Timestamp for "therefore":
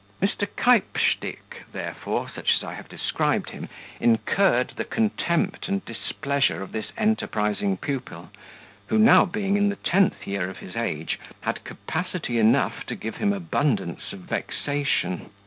1.73-2.27